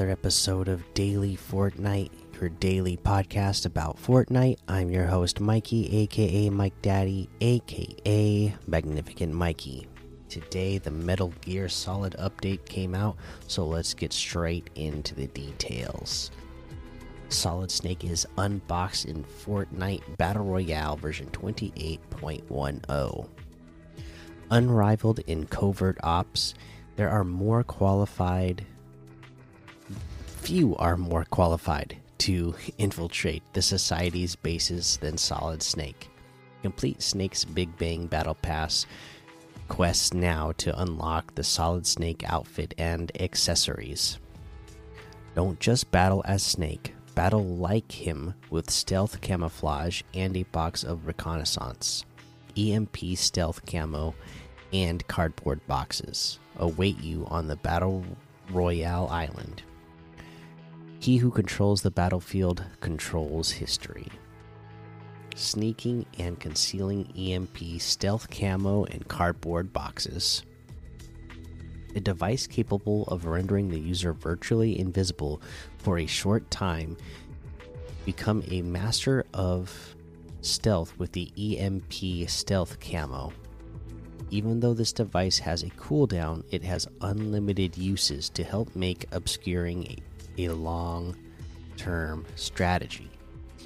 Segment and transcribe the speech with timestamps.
[0.00, 2.10] Another episode of Daily Fortnite,
[2.40, 4.56] your daily podcast about Fortnite.
[4.66, 9.88] I'm your host, Mikey, aka Mike Daddy, aka Magnificent Mikey.
[10.30, 16.30] Today, the Metal Gear Solid update came out, so let's get straight into the details.
[17.28, 23.28] Solid Snake is unboxed in Fortnite Battle Royale version 28.10.
[24.50, 26.54] Unrivaled in covert ops,
[26.96, 28.64] there are more qualified
[30.40, 36.08] few are more qualified to infiltrate the society's bases than Solid Snake.
[36.62, 38.86] Complete Snake's Big Bang Battle Pass
[39.68, 44.18] quests now to unlock the Solid Snake outfit and accessories.
[45.34, 51.06] Don't just battle as Snake, battle like him with stealth camouflage and a box of
[51.06, 52.04] reconnaissance,
[52.56, 54.14] EMP stealth camo,
[54.72, 58.04] and cardboard boxes await you on the Battle
[58.50, 59.62] Royale Island.
[61.00, 64.08] He who controls the battlefield controls history.
[65.34, 70.42] Sneaking and concealing EMP, stealth camo, and cardboard boxes.
[71.96, 75.40] A device capable of rendering the user virtually invisible
[75.78, 76.98] for a short time.
[78.04, 79.96] Become a master of
[80.42, 83.32] stealth with the EMP stealth camo.
[84.30, 89.84] Even though this device has a cooldown, it has unlimited uses to help make obscuring
[90.38, 91.16] a, long
[91.76, 93.10] term strategy.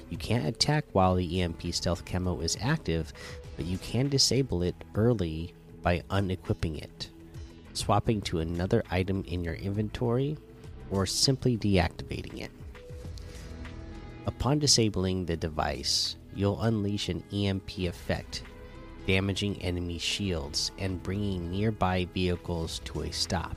[0.09, 3.11] You can't attack while the EMP stealth camo is active,
[3.55, 7.09] but you can disable it early by unequipping it,
[7.73, 10.37] swapping to another item in your inventory,
[10.91, 12.51] or simply deactivating it.
[14.27, 18.43] Upon disabling the device, you'll unleash an EMP effect
[19.05, 23.55] damaging enemy shields and bringing nearby vehicles to a stop.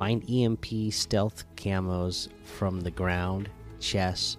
[0.00, 3.50] Find EMP stealth camos from the ground,
[3.80, 4.38] chests,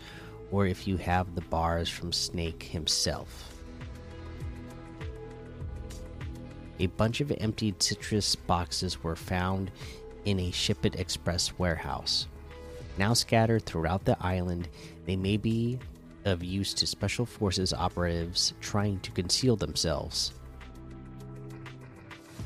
[0.51, 3.53] or if you have the bars from Snake himself.
[6.79, 9.69] A bunch of emptied citrus boxes were found
[10.25, 12.28] in a Ship It Express warehouse.
[12.97, 14.67] Now scattered throughout the island,
[15.05, 15.78] they may be
[16.25, 20.33] of use to Special Forces operatives trying to conceal themselves.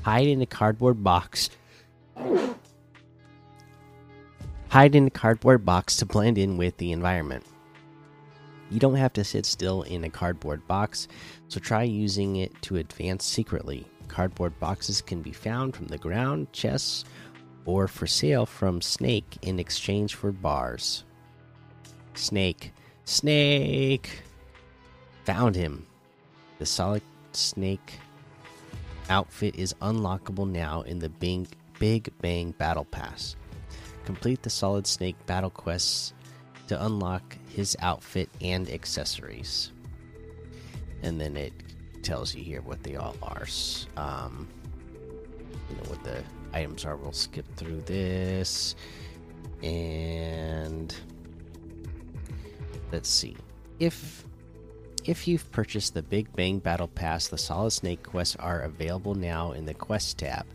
[0.01, 1.49] Hide in a cardboard box.
[4.75, 7.45] Hide in a cardboard box to blend in with the environment.
[8.69, 11.07] You don't have to sit still in a cardboard box,
[11.47, 13.87] so try using it to advance secretly.
[14.09, 17.05] Cardboard boxes can be found from the ground, chests,
[17.63, 21.05] or for sale from Snake in exchange for bars.
[22.15, 22.73] Snake
[23.05, 24.23] Snake!
[25.23, 25.87] Found him.
[26.59, 27.93] The Solid Snake
[29.09, 31.47] outfit is unlockable now in the Big,
[31.79, 33.37] Big Bang Battle Pass.
[34.05, 36.13] Complete the Solid Snake battle quests
[36.67, 39.71] to unlock his outfit and accessories.
[41.01, 41.53] And then it
[42.03, 43.45] tells you here what they all are.
[43.97, 44.47] Um,
[45.69, 46.23] you know what the
[46.53, 46.95] items are.
[46.95, 48.75] We'll skip through this.
[49.63, 50.95] And
[52.91, 53.35] let's see
[53.79, 54.23] if
[55.03, 59.51] if you've purchased the Big Bang Battle Pass, the Solid Snake quests are available now
[59.51, 60.45] in the Quest tab.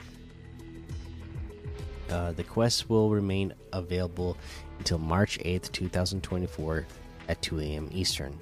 [2.10, 4.36] Uh, the quests will remain available
[4.78, 6.86] until March 8th, 2024
[7.28, 7.88] at 2 a.m.
[7.92, 8.38] Eastern.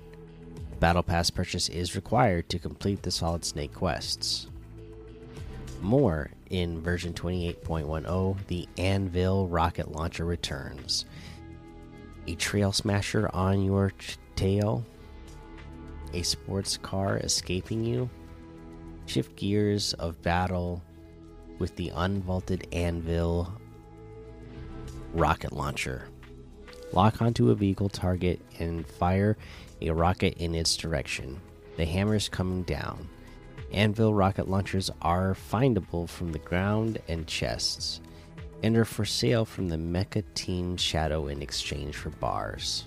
[0.80, 4.46] Battle Pass purchase is required to complete the Solid Snake quests.
[5.82, 11.04] More in version 28.10, the Anvil rocket launcher returns
[12.26, 13.90] a trail smasher on your
[14.36, 14.84] tail,
[16.12, 18.08] a sports car escaping you,
[19.06, 20.82] shift gears of battle
[21.58, 23.52] with the unvaulted anvil
[25.12, 26.08] rocket launcher.
[26.92, 29.36] Lock onto a vehicle target and fire
[29.80, 31.40] a rocket in its direction.
[31.76, 33.08] The hammer's coming down.
[33.72, 38.00] Anvil rocket launchers are findable from the ground and chests
[38.62, 42.84] and are for sale from the Mecha Team Shadow in exchange for bars.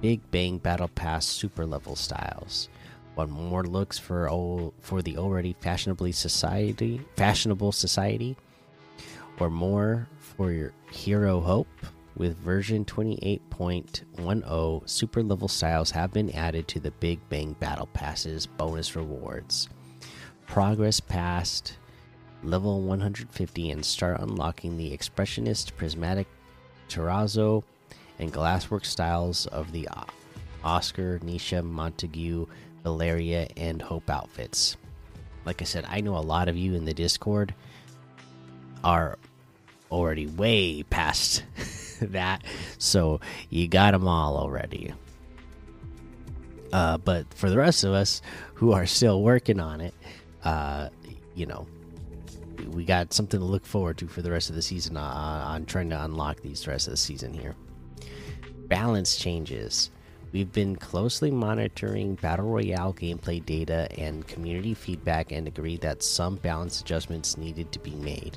[0.00, 2.68] Big Bang Battle Pass super level styles.
[3.18, 8.36] Want more looks for old, for the already fashionably society fashionable society,
[9.40, 11.66] or more for your hero hope?
[12.16, 18.46] With version 28.10, super level styles have been added to the Big Bang Battle passes
[18.46, 19.68] bonus rewards.
[20.46, 21.76] Progress past
[22.44, 26.28] level 150 and start unlocking the expressionist, prismatic,
[26.88, 27.64] terrazzo,
[28.20, 29.88] and glasswork styles of the
[30.62, 32.46] Oscar, Nisha, Montague,
[32.82, 34.76] Valeria, and Hope outfits.
[35.44, 37.54] Like I said, I know a lot of you in the Discord
[38.84, 39.18] are
[39.90, 41.44] already way past
[42.00, 42.44] that,
[42.78, 43.20] so
[43.50, 44.92] you got them all already.
[46.72, 48.20] Uh, but for the rest of us
[48.54, 49.94] who are still working on it,
[50.44, 50.88] uh,
[51.34, 51.66] you know,
[52.70, 55.64] we got something to look forward to for the rest of the season uh, on
[55.64, 57.54] trying to unlock these the rest of the season here.
[58.66, 59.90] Balance changes.
[60.30, 66.36] We've been closely monitoring Battle Royale gameplay data and community feedback and agreed that some
[66.36, 68.36] balance adjustments needed to be made.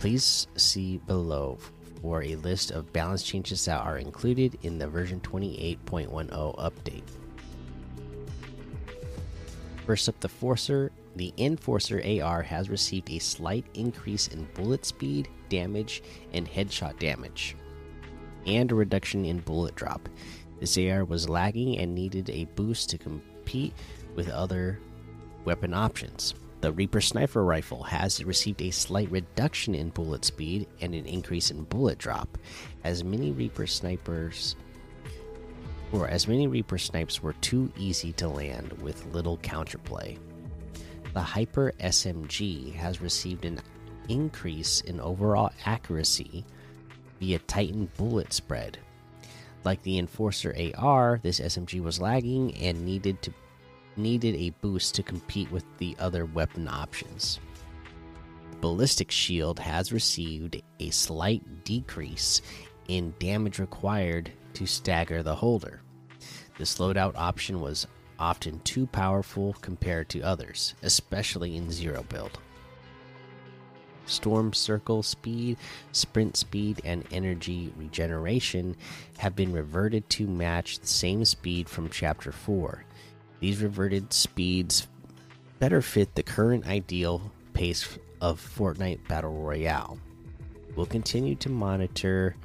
[0.00, 1.58] Please see below
[2.02, 6.28] for a list of balance changes that are included in the version 28.10
[6.58, 7.02] update.
[9.86, 10.92] First up, the Forcer.
[11.16, 16.02] The Enforcer AR has received a slight increase in bullet speed, damage,
[16.32, 17.56] and headshot damage,
[18.46, 20.08] and a reduction in bullet drop.
[20.60, 23.72] This AR was lagging and needed a boost to compete
[24.14, 24.80] with other
[25.44, 26.34] weapon options.
[26.60, 31.52] The Reaper Sniper Rifle has received a slight reduction in bullet speed and an increase
[31.52, 32.36] in bullet drop,
[32.82, 34.56] as many Reaper snipers
[35.92, 40.18] or as many Reaper snipes were too easy to land with little counterplay.
[41.14, 43.60] The Hyper SMG has received an
[44.08, 46.44] increase in overall accuracy
[47.20, 48.78] via Titan bullet spread.
[49.64, 53.32] Like the Enforcer AR, this SMG was lagging and needed to
[53.96, 57.40] needed a boost to compete with the other weapon options.
[58.60, 62.42] Ballistic Shield has received a slight decrease
[62.86, 65.82] in damage required to stagger the holder.
[66.58, 67.86] This loadout option was
[68.18, 72.38] often too powerful compared to others, especially in zero build.
[74.08, 75.56] Storm Circle speed,
[75.92, 78.76] sprint speed, and energy regeneration
[79.18, 82.84] have been reverted to match the same speed from Chapter 4.
[83.40, 84.88] These reverted speeds
[85.58, 89.98] better fit the current ideal pace of Fortnite Battle Royale.
[90.74, 92.36] We'll continue to monitor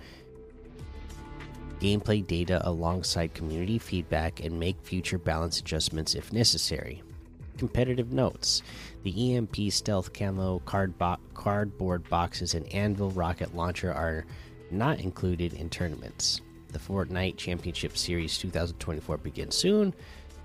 [1.80, 7.04] gameplay data alongside community feedback and make future balance adjustments if necessary.
[7.58, 8.64] Competitive notes
[9.04, 14.26] The EMP Stealth Camo card bo cardboard boxes and Anvil Rocket Launcher are
[14.72, 16.40] not included in tournaments.
[16.70, 19.94] The Fortnite Championship Series 2024 begins soon.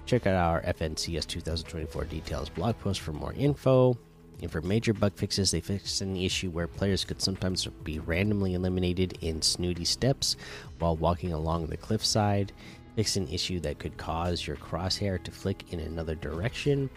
[0.07, 3.97] Check out our FNCS 2024 details blog post for more info.
[4.43, 8.55] And for major bug fixes, they fixed an issue where players could sometimes be randomly
[8.55, 10.37] eliminated in snooty steps
[10.79, 12.53] while walking along the cliffside.
[12.97, 16.91] Fixed an issue that could cause your crosshair to flick in another direction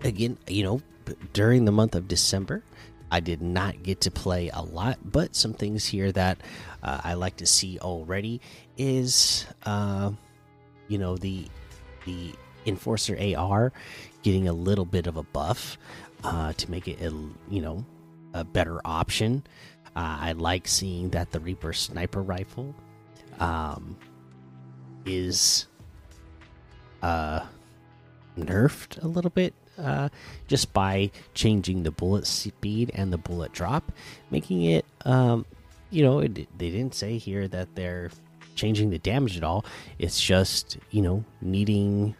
[0.02, 0.80] again, you know,
[1.32, 2.62] during the month of December,
[3.10, 6.38] I did not get to play a lot, but some things here that
[6.82, 8.40] uh, I like to see already
[8.76, 10.10] is, uh,
[10.88, 11.46] you know, the
[12.06, 12.34] the
[12.66, 13.72] Enforcer AR
[14.22, 15.78] getting a little bit of a buff
[16.22, 17.12] uh, to make it, a,
[17.50, 17.84] you know,
[18.32, 19.42] a better option.
[19.96, 22.74] Uh, I like seeing that the Reaper sniper rifle
[23.38, 23.96] um,
[25.04, 25.66] is
[27.02, 27.40] uh,
[28.38, 30.08] nerfed a little bit uh,
[30.48, 33.92] just by changing the bullet speed and the bullet drop,
[34.30, 35.44] making it, um,
[35.90, 38.10] you know, it, they didn't say here that they're
[38.54, 39.64] changing the damage at all.
[39.98, 42.14] It's just, you know, needing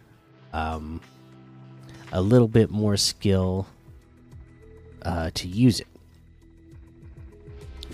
[0.53, 1.01] um,
[2.11, 3.67] a little bit more skill
[5.03, 5.87] uh, to use it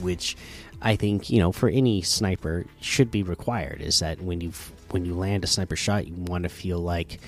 [0.02, 0.36] which
[0.82, 3.82] I think you know for any sniper should be required.
[3.82, 4.52] Is that when you
[4.90, 7.20] when you land a sniper shot, you want to feel like,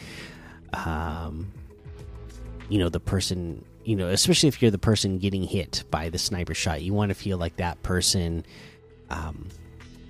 [0.73, 1.51] um,
[2.69, 6.17] you know, the person, you know, especially if you're the person getting hit by the
[6.17, 8.45] sniper shot, you want to feel like that person,
[9.09, 9.47] um,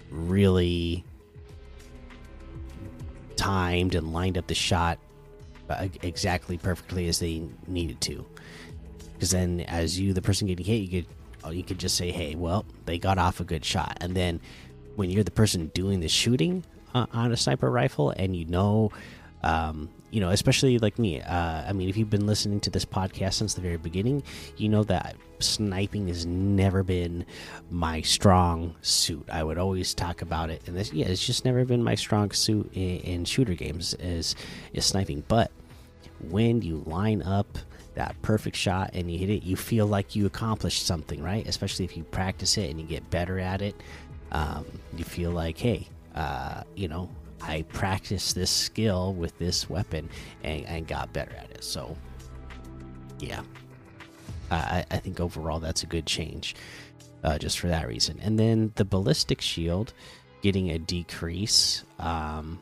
[0.09, 1.03] really
[3.35, 4.99] timed and lined up the shot
[5.69, 8.25] uh, exactly perfectly as they needed to.
[9.13, 11.07] Because then, as you, the person getting hit, you could
[11.43, 14.39] Oh, you could just say, "Hey, well, they got off a good shot," and then
[14.95, 18.91] when you're the person doing the shooting uh, on a sniper rifle, and you know,
[19.43, 21.21] um, you know, especially like me.
[21.21, 24.21] Uh, I mean, if you've been listening to this podcast since the very beginning,
[24.57, 27.25] you know that sniping has never been
[27.71, 29.27] my strong suit.
[29.31, 32.29] I would always talk about it, and this, yeah, it's just never been my strong
[32.29, 34.35] suit in, in shooter games is
[34.71, 35.23] is sniping.
[35.27, 35.49] But
[36.29, 37.57] when you line up
[37.95, 41.47] that perfect shot and you hit it, you feel like you accomplished something, right?
[41.47, 43.75] Especially if you practice it and you get better at it.
[44.31, 44.65] Um,
[44.95, 47.09] you feel like, hey, uh, you know,
[47.43, 50.09] I practiced this skill with this weapon
[50.43, 51.63] and, and got better at it.
[51.63, 51.95] So,
[53.19, 53.41] yeah,
[54.49, 56.55] I, I think overall that's a good change
[57.23, 58.19] uh, just for that reason.
[58.21, 59.93] And then the ballistic shield
[60.41, 62.59] getting a decrease um,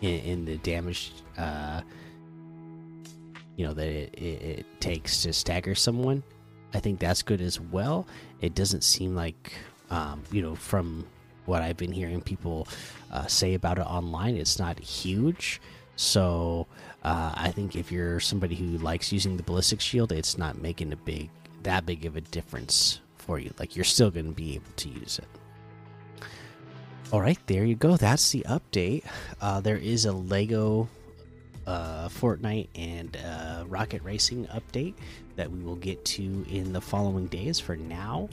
[0.00, 1.82] in, in the damage, uh,
[3.56, 6.22] you know, that it, it, it takes to stagger someone.
[6.74, 8.06] I think that's good as well.
[8.40, 9.52] It doesn't seem like,
[9.90, 11.06] um, you know, from
[11.48, 12.68] what I've been hearing people
[13.10, 15.60] uh, say about it online, it's not huge.
[15.96, 16.66] So
[17.02, 20.92] uh, I think if you're somebody who likes using the ballistic shield, it's not making
[20.92, 21.30] a big
[21.64, 23.52] that big of a difference for you.
[23.58, 25.26] Like you're still going to be able to use it.
[27.10, 27.96] All right, there you go.
[27.96, 29.02] That's the update.
[29.40, 30.88] Uh, there is a Lego
[31.68, 34.94] uh, Fortnite and uh, Rocket Racing update
[35.36, 37.60] that we will get to in the following days.
[37.60, 38.30] For now,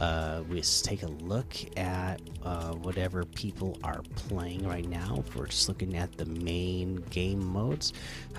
[0.00, 5.24] uh, let's take a look at uh, whatever people are playing right now.
[5.34, 7.94] We're just looking at the main game modes,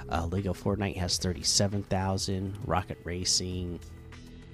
[0.09, 3.79] uh, Lego Fortnite has 37,000, Rocket Racing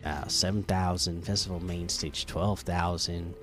[0.06, 3.36] uh, 7,000, Festival Main Stage 12,000,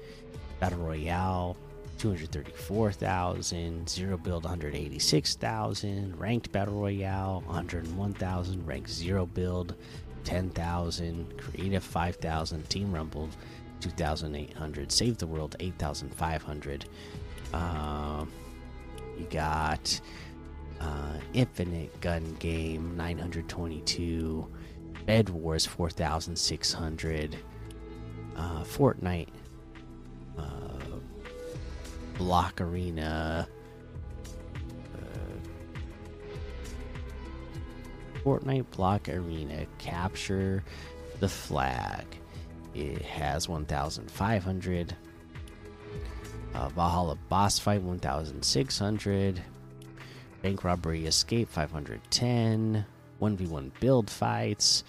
[0.60, 1.56] Battle Royale
[1.98, 9.74] 234,000, Zero Build 186,000, Ranked Battle Royale 101,000, Ranked Zero Build
[10.24, 13.28] 10,000, Creative 5,000, Team Rumble
[13.80, 16.84] 2,800, Save the World 8,500.
[17.52, 18.24] Uh,
[19.18, 20.00] you got
[20.80, 24.46] uh, Infinite Gun Game 922.
[25.06, 27.38] Bed Wars 4600,
[28.36, 29.28] uh, Fortnite,
[30.36, 30.77] uh,
[32.18, 33.48] Block Arena,
[34.94, 35.38] uh,
[38.22, 40.62] Fortnite Block Arena, Capture
[41.20, 42.04] the Flag.
[42.74, 44.96] It has 1500.
[46.54, 49.42] Uh, Valhalla Boss Fight 1600.
[50.42, 52.84] Bank Robbery Escape 510.
[53.20, 54.84] 1v1 build fights,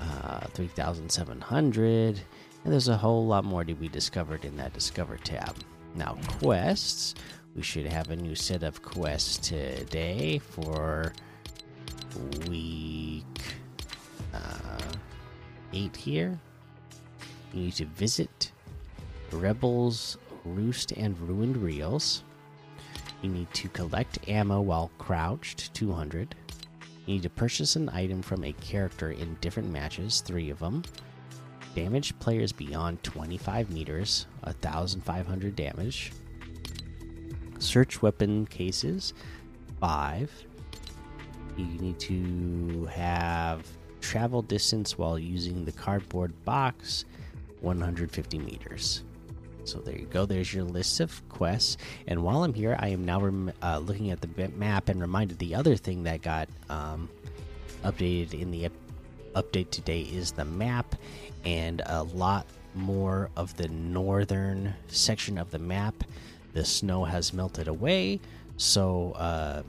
[0.00, 2.20] uh, 3,700.
[2.64, 5.56] And there's a whole lot more to be discovered in that Discover tab.
[5.94, 7.14] Now, quests.
[7.54, 11.12] We should have a new set of quests today for
[12.48, 13.24] week
[14.32, 14.78] uh,
[15.72, 16.38] 8 here.
[17.52, 18.50] You need to visit
[19.30, 22.24] Rebels Roost and Ruined Reels.
[23.22, 26.34] You need to collect ammo while crouched, 200.
[27.06, 30.82] You need to purchase an item from a character in different matches, three of them.
[31.74, 36.12] Damage players beyond 25 meters, 1,500 damage.
[37.58, 39.12] Search weapon cases,
[39.80, 40.30] five.
[41.56, 43.66] You need to have
[44.00, 47.04] travel distance while using the cardboard box,
[47.60, 49.02] 150 meters.
[49.64, 50.26] So there you go.
[50.26, 51.78] There's your list of quests.
[52.06, 53.24] And while I'm here, I am now
[53.62, 57.08] uh, looking at the map and reminded the other thing that got um,
[57.82, 58.66] updated in the
[59.34, 60.94] update today is the map
[61.44, 65.94] and a lot more of the northern section of the map.
[66.52, 68.20] The snow has melted away,
[68.56, 69.62] so uh,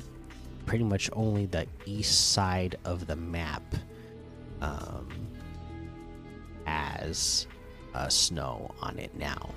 [0.65, 3.63] pretty much only the east side of the map
[4.61, 5.07] um,
[6.65, 7.47] has
[7.93, 9.49] uh, snow on it now.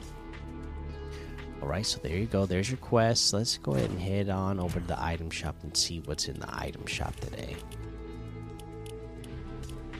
[1.60, 2.46] Alright, so there you go.
[2.46, 3.32] There's your quest.
[3.32, 6.38] Let's go ahead and head on over to the item shop and see what's in
[6.38, 7.56] the item shop today.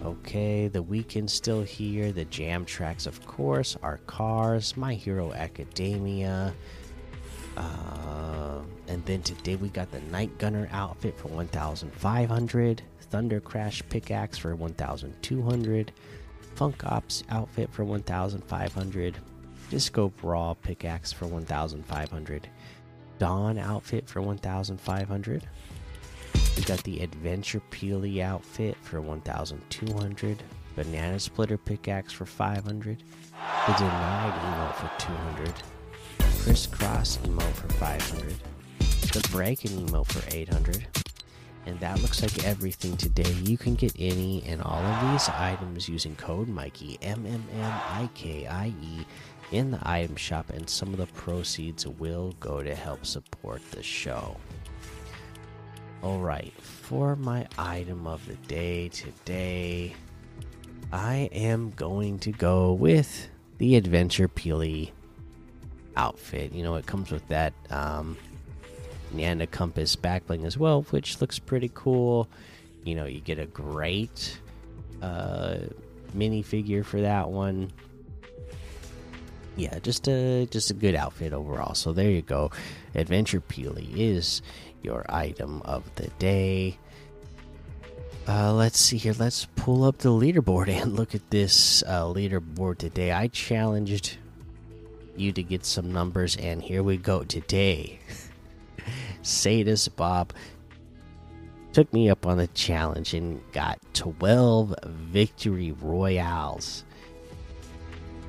[0.04, 2.12] Okay, the weekend's still here.
[2.12, 6.54] The jam tracks, of course, our cars, My Hero Academia.
[7.56, 14.38] Uh, and then today we got the Night Gunner outfit for 1,500, Thunder Crash pickaxe
[14.38, 15.92] for 1,200,
[16.54, 19.16] Funk Ops outfit for 1,500,
[19.68, 22.48] Disco Brawl pickaxe for 1,500.
[23.18, 25.48] Dawn outfit for 1,500.
[26.58, 30.42] We got the Adventure Peely outfit for 1,200.
[30.74, 32.98] Banana Splitter pickaxe for 500.
[32.98, 35.54] The Denied emote for 200.
[36.42, 38.34] Crisscross emote for 500.
[39.12, 40.84] The Breaking emote for 800.
[41.66, 43.30] And that looks like everything today.
[43.44, 47.72] You can get any and all of these items using code Mikey M M M
[47.72, 49.06] I K I E
[49.52, 53.82] in the item shop, and some of the proceeds will go to help support the
[53.84, 54.36] show.
[56.02, 59.96] Alright, for my item of the day today,
[60.92, 63.28] I am going to go with
[63.58, 64.92] the Adventure Peely
[65.96, 66.52] outfit.
[66.52, 68.16] You know, it comes with that um,
[69.10, 72.28] Nana Compass backbling as well, which looks pretty cool.
[72.84, 74.38] You know, you get a great
[75.02, 75.56] uh,
[76.16, 77.72] minifigure for that one
[79.58, 81.74] yeah, just a just a good outfit overall.
[81.74, 82.50] So there you go.
[82.94, 84.40] Adventure Peely is
[84.82, 86.78] your item of the day.
[88.26, 89.14] Uh, let's see here.
[89.18, 93.12] Let's pull up the leaderboard and look at this uh, leaderboard today.
[93.12, 94.18] I challenged
[95.16, 97.99] you to get some numbers, and here we go today.
[99.23, 100.32] Sadus Bob
[101.73, 106.85] took me up on the challenge and got 12 victory royales.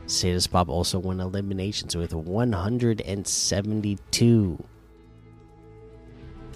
[0.08, 4.63] Sadus Bob also won eliminations with 172.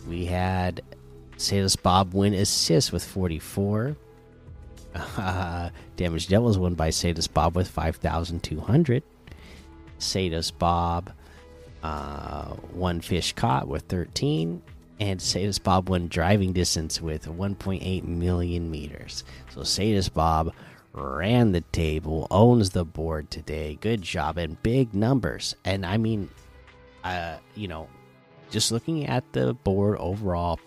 [0.08, 0.82] We had
[1.38, 3.96] Sadus Bob win assists with 44.
[5.18, 9.02] Uh, Damage Devils won by Sadus Bob with 5,200.
[9.98, 11.12] Sadus Bob
[11.82, 14.62] uh, one fish caught with 13.
[15.00, 19.24] And Sadus Bob won driving distance with 1.8 million meters.
[19.50, 20.54] So Sadus Bob
[20.94, 23.78] ran the table, owns the board today.
[23.82, 25.56] Good job and big numbers.
[25.66, 26.30] And I mean,
[27.04, 27.90] uh, you know,
[28.54, 30.60] just looking at the board overall,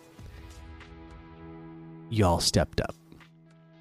[2.11, 2.97] y'all stepped up.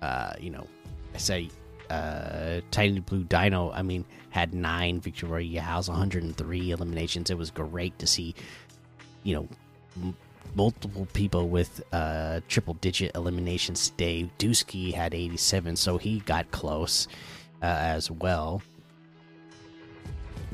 [0.01, 0.67] Uh, you know,
[1.13, 1.49] I say
[1.89, 7.31] uh Tiny Blue Dino, I mean, had nine victory royales, 103 eliminations.
[7.31, 8.35] It was great to see,
[9.23, 10.13] you know,
[10.53, 14.29] multiple people with uh, triple digit eliminations today.
[14.37, 17.07] Dusky had 87, so he got close
[17.63, 18.61] uh, as well.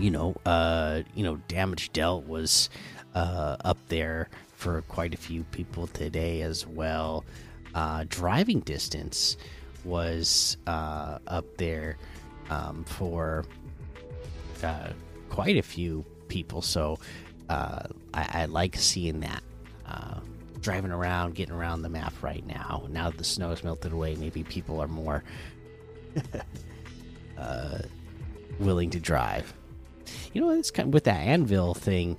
[0.01, 2.71] You know, uh, you know, damage dealt was
[3.13, 7.23] uh, up there for quite a few people today as well.
[7.75, 9.37] Uh, driving distance
[9.83, 11.97] was uh, up there
[12.49, 13.45] um, for
[14.63, 14.89] uh,
[15.29, 16.97] quite a few people, so
[17.49, 19.43] uh, I, I like seeing that
[19.87, 20.19] uh,
[20.61, 22.87] driving around, getting around the map right now.
[22.89, 25.23] Now that the snow has melted away, maybe people are more
[27.37, 27.77] uh,
[28.59, 29.53] willing to drive.
[30.33, 32.17] You know, it's kind of with that anvil thing.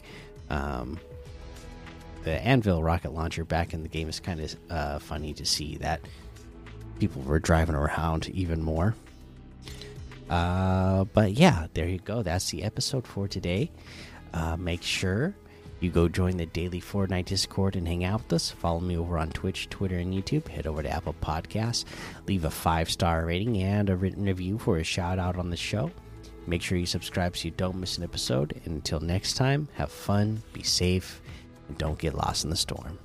[0.50, 0.98] Um,
[2.24, 5.76] the anvil rocket launcher back in the game is kind of uh, funny to see
[5.78, 6.00] that
[6.98, 8.94] people were driving around even more.
[10.30, 12.22] Uh, but yeah, there you go.
[12.22, 13.70] That's the episode for today.
[14.32, 15.34] Uh, make sure
[15.80, 18.50] you go join the daily Fortnite Discord and hang out with us.
[18.50, 20.46] Follow me over on Twitch, Twitter, and YouTube.
[20.46, 21.84] Head over to Apple Podcasts,
[22.28, 25.56] leave a five star rating and a written review for a shout out on the
[25.56, 25.90] show.
[26.46, 28.60] Make sure you subscribe so you don't miss an episode.
[28.64, 31.22] And until next time, have fun, be safe,
[31.68, 32.98] and don't get lost in the storm.